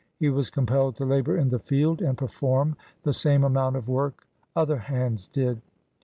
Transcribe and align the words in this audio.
He 0.17 0.29
was 0.31 0.49
compelled 0.49 0.95
to 0.95 1.05
labor 1.05 1.37
in 1.37 1.49
the 1.49 1.59
field, 1.59 2.01
and 2.01 2.17
perform 2.17 2.75
the 3.03 3.13
same 3.13 3.43
amount 3.43 3.75
of 3.75 3.87
work 3.87 4.25
other 4.55 4.77
hands 4.79 5.27
did. 5.27 5.61